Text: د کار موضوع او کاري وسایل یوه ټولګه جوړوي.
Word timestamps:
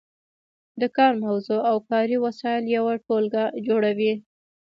د 0.81 0.83
کار 0.97 1.13
موضوع 1.25 1.59
او 1.69 1.77
کاري 1.89 2.17
وسایل 2.25 2.63
یوه 2.77 2.93
ټولګه 3.05 3.43
جوړوي. 3.67 4.13